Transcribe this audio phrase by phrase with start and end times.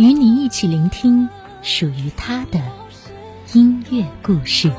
[0.00, 1.28] 与你一起聆听
[1.60, 2.58] 属于他的
[3.52, 4.72] 音乐故事。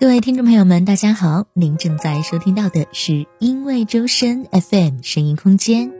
[0.00, 1.44] 各位听众朋友们，大家好！
[1.52, 5.92] 您正在收听到的是因为周深 FM 声音空间，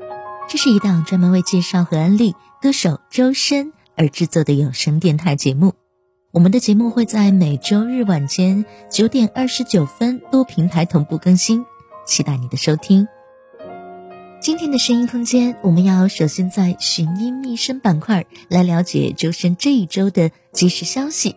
[0.48, 5.74] 这是一档专门为介绍和安利歌手周深而制作的有声电台节目。
[6.32, 11.64] 我们的节目会在每周日晚间九点二十九分多平台同步更新，
[12.06, 13.06] 期待你的收听。
[14.40, 21.36] 今天的声音空间，我们要首先在寻音觅声板块来了解周深这一周的即时消息。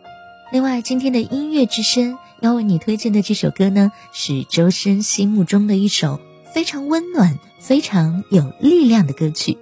[0.52, 2.18] 另外，今天的音乐之声。
[2.40, 6.20] 要为你推荐的这首歌呢，是周深心目中的一首
[6.54, 9.58] 非常温暖、非常有力量的歌曲。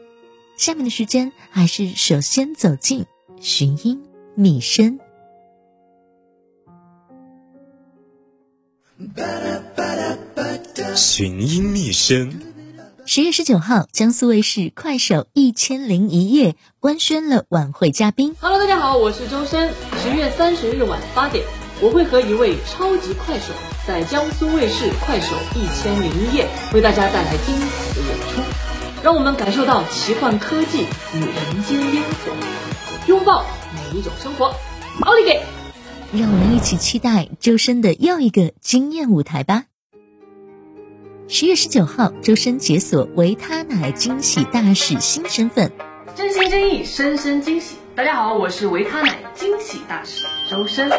[0.58, 3.06] 下面的时间，还是首先走进
[3.40, 4.02] 寻音
[4.36, 5.00] 觅声。
[10.96, 12.42] 寻音觅声。
[13.06, 18.36] 十月十九号，江苏卫视《快手一千零一夜》官宣了晚会嘉宾。
[18.40, 19.74] Hello，大家好，我是周深。
[20.02, 21.46] 十月三十日晚八点。
[21.82, 23.54] 我会和一位超级快手
[23.86, 28.42] 在江苏卫视《快手一千零一夜》为大家带来精彩的演出，
[29.04, 32.32] 让我们感受到奇幻科技与人间烟火，
[33.08, 34.56] 拥抱每一种生活。
[35.02, 35.42] 奥利给！
[36.14, 39.66] 让我们一起期待周深的又一个惊艳舞台吧。
[41.28, 45.74] 十月十九号，周深解锁维他奶惊喜大使新身份，
[46.16, 47.76] 真心真意，深深惊喜。
[47.96, 50.90] 大家好，我是维他奶惊喜大使周深。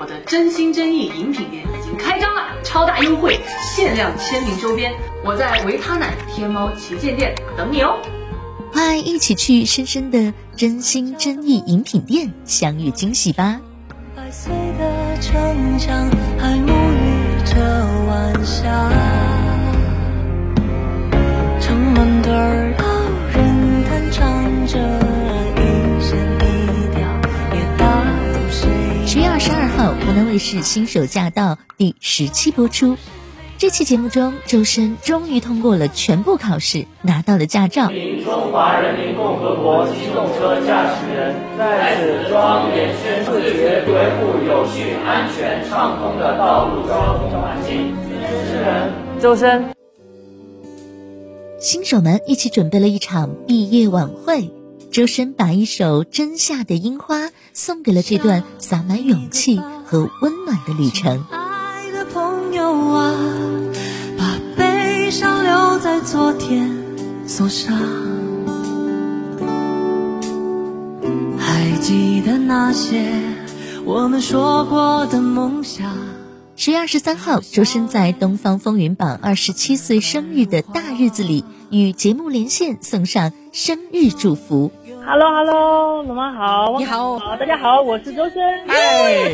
[0.00, 3.38] 我的真心真意饮品店已经开张了，超大优惠，
[3.74, 4.92] 限量签名周边，
[5.24, 7.96] 我在维他奶天猫旗舰店等你哦！
[8.72, 13.60] 快一起去深深的真心真意饮品店相遇惊喜吧！
[14.16, 17.54] 百岁的城墙还沐浴着
[18.08, 18.90] 晚霞，
[21.60, 22.32] 城门对
[30.34, 32.96] 卫视《新手驾到》第十期播出。
[33.56, 37.86] 这期节目中，周深终于通过了全部考试，拿到了驾照。
[37.86, 47.94] 中华人民共和国机动车驾驶人在此庄严宣誓，维护有序、安全、畅通的道路交通环境。
[48.10, 49.66] 主持人：周深。
[51.60, 54.50] 新手们一起准备了一场毕业晚会。
[54.90, 61.24] 周深把一首《真夏的樱花》送给了这段洒满勇气和温暖的旅程。
[61.30, 63.14] 爱的朋友啊，
[64.16, 66.70] 把悲伤留在昨天，
[67.26, 67.76] 锁上。
[71.38, 73.10] 还记得那些
[73.84, 75.92] 我们说过的梦想。
[76.56, 84.70] 十月二十三号，周深在《东方风云榜》二十七岁生日的大日子里，与节目连线，送上生日祝福。
[85.06, 89.30] Hello，Hello，龙妈好，你好，好，大家好，我是周深，哎，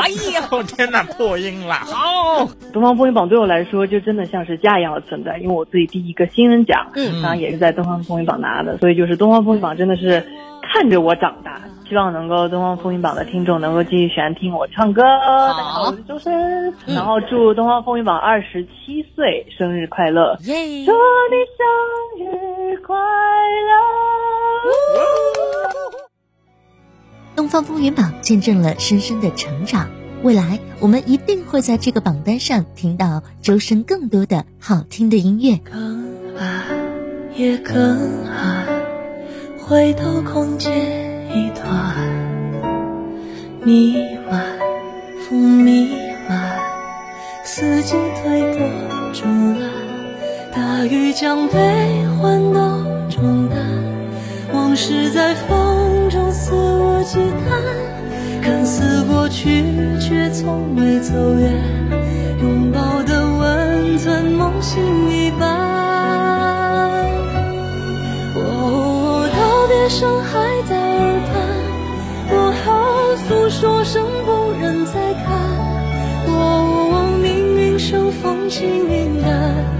[0.00, 0.08] 哎
[0.50, 10.24] 呦，天哪，破音了，好，东方风云榜对我来说就真的像是家一样的存在，因为我自己第一个新人奖，嗯，当然也是在东方风云榜拿的，所以就是东方风云榜真的是
[10.62, 11.60] 看着我长大。
[11.86, 15.02] 希望能够东方风云榜的听众能够继续喜欢听我唱歌。
[15.02, 16.72] 大家好，我是周深。
[16.86, 20.34] 然后祝东方风云榜二十七岁生日快乐！
[20.38, 20.94] 祝你生
[22.24, 24.31] 日快乐！
[27.34, 29.90] 东方风云榜见证了深深的成长，
[30.22, 35.56] 未来我们一定会在这个榜单上听到周深更多的好听的音乐。
[35.58, 36.62] 更爱
[37.34, 38.66] 也更爱，
[39.58, 41.10] 回头空间。
[41.34, 41.96] 一团
[43.64, 43.96] 弥
[44.30, 44.44] 漫，
[45.26, 45.96] 风弥
[46.28, 46.60] 漫，
[47.42, 48.68] 四季推波
[49.14, 49.70] 助澜，
[50.54, 52.61] 大雨将悲欢都，
[54.84, 59.62] 是在风中肆无忌惮，看似过去，
[60.00, 61.52] 却从未走远，
[62.42, 67.06] 拥抱的温存，梦醒一般。
[68.34, 71.32] 哦，道别声还在耳畔，
[72.28, 75.30] 过后诉说声不忍再看。
[76.26, 79.71] 哦，命运生风轻云淡。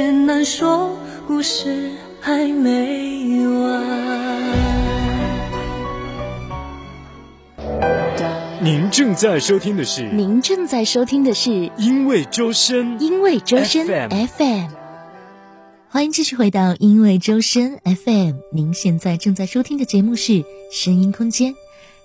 [0.00, 0.96] 难说，
[1.26, 1.90] 故事
[2.20, 3.84] 还没完。
[8.60, 14.68] 您正在收听的是《您正在收听的是因为周深》，因为周深 FM。
[15.88, 18.34] 欢迎继续回到因为周深 FM。
[18.52, 20.32] 您现在正在收听的节目是
[20.70, 21.52] 《声音空间》，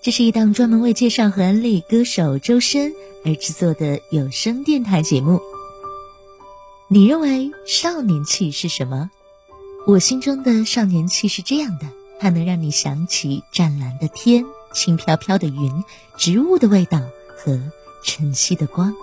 [0.01, 2.93] 这是一档专门为介绍和安利歌手周深
[3.25, 5.39] 而制作的有声电台节目。
[6.93, 9.09] 你认为少年气是什么？
[9.87, 11.87] 我心中的少年气是这样的，
[12.19, 14.45] 它能让你想起湛蓝的天、
[14.75, 15.83] 轻飘飘的云、
[16.17, 17.01] 植物的味道
[17.35, 17.59] 和
[18.03, 18.93] 晨曦的光，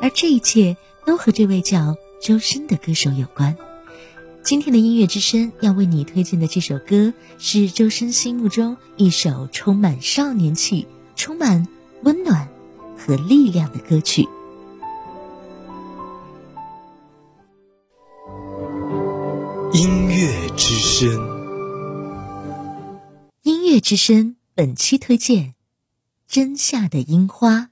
[0.00, 3.54] 而这一切都和这位叫周深的歌手有关。
[4.42, 10.86] 今天的音乐之声要为你推荐的这首歌是周深心目中一首充满少年气、
[11.16, 11.68] 充满
[12.02, 12.48] 温暖
[12.96, 14.26] 和力量的歌曲。
[19.72, 21.08] 音乐之声。
[23.42, 25.44] 音乐之声本期推荐
[26.26, 27.70] 《真夏的樱花》。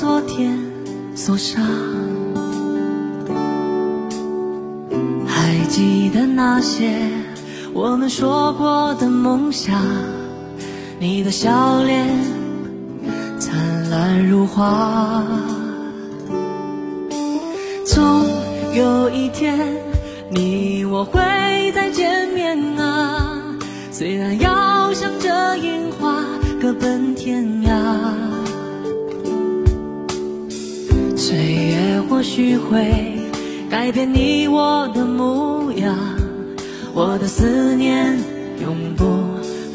[0.00, 0.58] 昨天，
[1.14, 1.62] 锁上。
[5.26, 6.96] 还记得那些
[7.74, 9.78] 我们说过的梦想，
[10.98, 12.08] 你的笑脸
[13.38, 15.22] 灿烂如花。
[17.84, 18.24] 总
[18.72, 19.58] 有一天，
[20.30, 21.20] 你我会
[21.74, 23.38] 再见面啊！
[23.92, 26.24] 虽然要向着樱花
[26.58, 27.49] 各奔天涯，
[32.20, 33.18] 或许会
[33.70, 35.96] 改变你我的模样，
[36.92, 38.14] 我的思念
[38.60, 39.06] 永不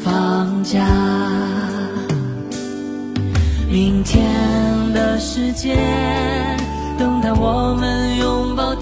[0.00, 0.86] 放假。
[3.68, 4.24] 明天
[4.94, 5.74] 的世界，
[6.96, 8.75] 等待我们拥抱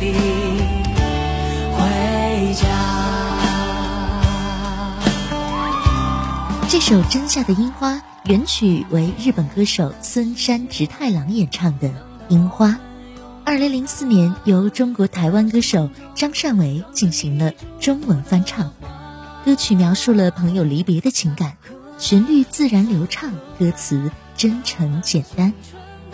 [0.00, 0.14] 里
[1.76, 2.66] 回家。
[6.68, 11.88] 这首《真夏的樱花》原曲为日本歌手森山直太郎演唱的
[12.30, 12.68] 《樱花》，
[13.44, 18.72] 二零零四年由中国台湾歌手张善为进行了中文翻唱。
[19.44, 21.58] 歌曲描述了朋友离别的情感，
[21.98, 25.52] 旋律自然流畅，歌词真诚简单，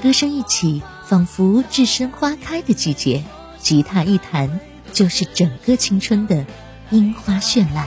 [0.03, 3.25] 歌声一起，仿佛置身花开的季节，
[3.59, 4.61] 吉他一弹，
[4.93, 6.45] 就是整个青春的
[6.91, 7.87] 樱花绚烂。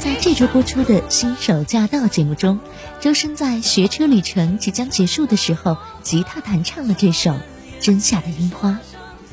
[0.00, 2.58] 在这周播出的《新手驾到》节目中，
[3.00, 7.30] 周深在学车旅程即将结束的时候，吉他弹唱了这首
[7.80, 8.70] 《真夏的樱花》，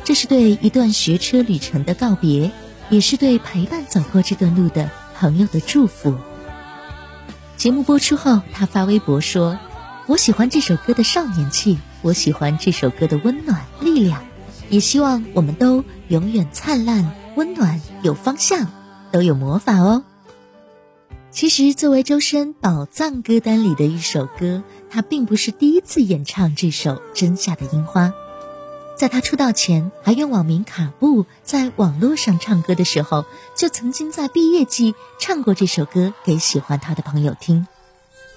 [0.04, 2.52] 这是对一段学车旅程的告别，
[2.90, 6.16] 也是对陪伴走过这段路的朋友的祝福。
[7.56, 9.60] 节目播出后，他发微博说
[10.08, 14.24] ：“我喜欢这首歌的少年气，我喜欢这首歌的温暖力量，
[14.70, 18.68] 也希望我们都永远灿烂、温暖、有方向，
[19.12, 20.04] 都有魔法哦。
[21.32, 28.08] 其实，作为周深宝藏歌单里的一首歌，他并不是第一次演唱这首《真夏的樱花》。
[29.00, 33.24] 在他出道前，还用网名卡布在网络上唱歌的时候，
[33.56, 37.66] 就曾经在毕业季唱过这首歌给喜欢他的朋友听。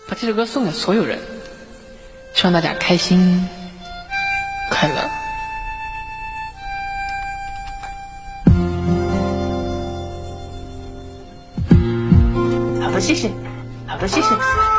[0.07, 1.19] 把这首歌送给所有人，
[2.37, 3.49] 希望大家开心
[4.71, 5.11] 快乐。
[12.85, 13.33] 好的，谢谢。
[13.89, 14.72] 好的，谢谢。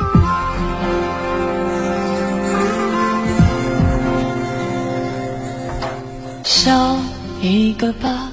[6.63, 6.96] 笑
[7.41, 8.32] 一个吧，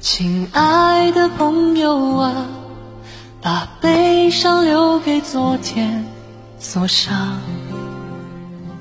[0.00, 2.46] 亲爱的朋友啊，
[3.40, 6.04] 把悲伤留给昨天，
[6.60, 7.40] 锁上。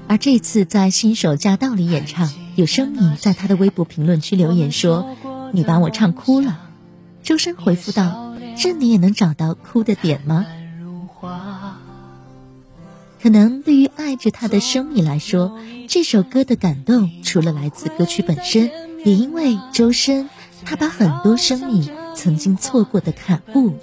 [0.07, 5.17] 而这次在新手驾到里演唱，有声迷在他的微博评论区留言说
[5.53, 6.59] ：“你把我唱哭了。”
[7.23, 10.45] 周深回复道：“这你也能找到哭的点吗？”
[13.21, 18.71] 可能对于爱着他的生米来说，这首歌的感动除了来自歌曲本身，
[19.05, 20.27] 也因为周深，
[20.65, 23.75] 他把很多生米曾经错过的卡布，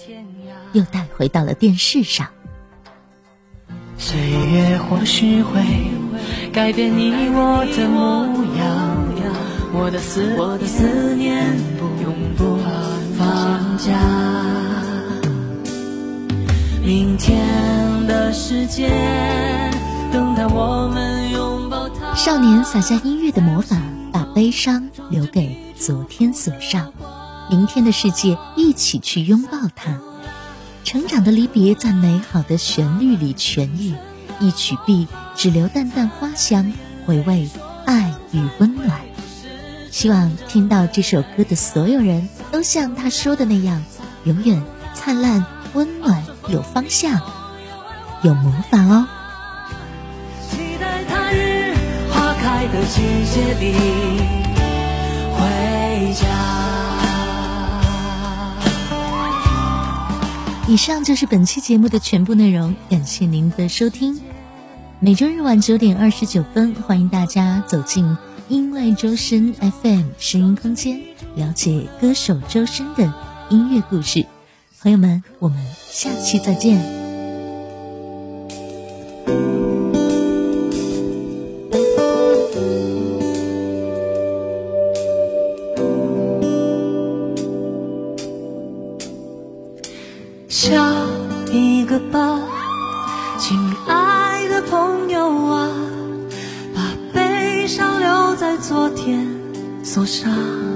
[0.72, 2.30] 又带回到了电视上。
[3.96, 5.62] 岁月或许会
[6.52, 8.26] 改变你我的模
[8.58, 9.06] 样，
[9.72, 11.56] 我的思我的思念
[12.02, 12.58] 永不
[13.16, 14.67] 放假。
[16.88, 18.88] 明天的世界，
[20.10, 22.14] 等待我们拥抱它。
[22.14, 23.76] 少年撒下音乐的魔法，
[24.10, 26.90] 把悲伤留给昨天锁上。
[27.50, 30.00] 明天的世界，一起去拥抱它。
[30.82, 33.92] 成长的离别，在美好的旋律里痊愈。
[34.40, 36.72] 一曲毕，只留淡淡花香，
[37.04, 37.50] 回味
[37.84, 38.98] 爱与温暖。
[39.90, 43.84] 希望听到这首歌的所有人都像他说的那样，
[44.24, 44.62] 永远
[44.94, 46.24] 灿烂、温暖。
[46.48, 47.20] 有方向，
[48.22, 49.06] 有魔法哦。
[50.50, 51.74] 期待他日
[52.10, 53.74] 花开的季节里
[55.36, 56.26] 回家。
[60.66, 64.20] 以上就是本期节目的全部内容，感谢您的收听。
[65.00, 68.16] 每周日晚九点二十九分，欢迎大家走进
[68.48, 71.00] 音乐周深 FM 声音空间，
[71.36, 73.12] 了解歌手周深的
[73.50, 74.26] 音乐故事。
[74.82, 75.58] 朋友们，我们
[75.90, 76.78] 下期再见。
[90.48, 90.74] 笑
[91.52, 92.40] 一个吧，
[93.38, 95.70] 亲爱的朋友啊，
[96.74, 96.80] 把
[97.12, 99.26] 悲伤留在昨天，
[99.82, 100.67] 锁上。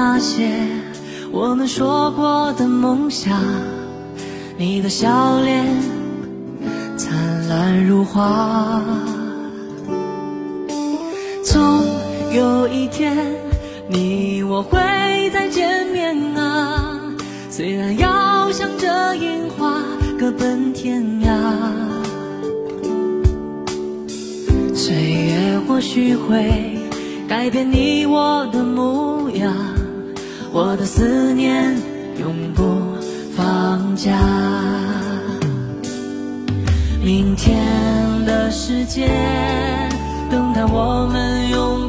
[0.00, 0.48] 那些
[1.32, 3.36] 我们说过的梦想，
[4.56, 5.66] 你的笑脸
[6.96, 8.80] 灿烂如花。
[11.42, 11.84] 总
[12.32, 13.26] 有一天，
[13.88, 14.78] 你我会
[15.32, 17.02] 再见面啊！
[17.50, 19.82] 虽然要向着樱花
[20.16, 21.28] 各奔天涯，
[24.76, 26.78] 岁月或许会
[27.28, 29.52] 改变你我的模样
[30.60, 31.72] 我的思念
[32.18, 32.64] 永不
[33.36, 34.10] 放假。
[37.00, 37.56] 明天
[38.26, 39.08] 的世界，
[40.28, 41.86] 等待我们拥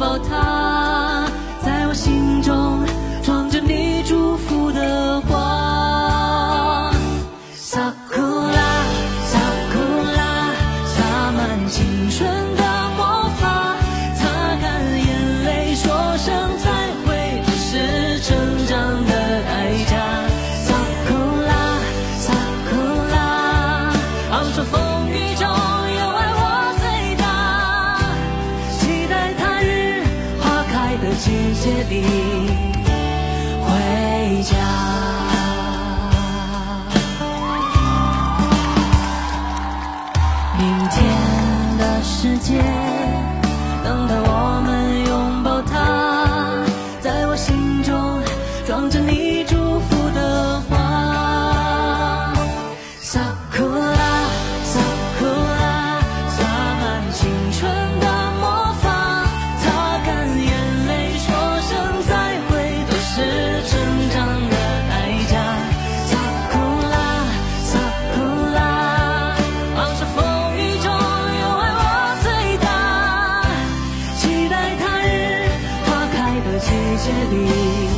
[77.32, 77.89] 里。